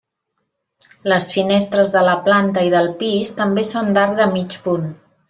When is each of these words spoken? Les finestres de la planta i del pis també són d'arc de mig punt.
Les 1.11 1.27
finestres 1.35 1.93
de 1.97 2.03
la 2.07 2.15
planta 2.29 2.63
i 2.71 2.71
del 2.77 2.89
pis 3.03 3.35
també 3.41 3.67
són 3.69 3.93
d'arc 3.99 4.17
de 4.23 4.29
mig 4.39 4.57
punt. 4.65 4.89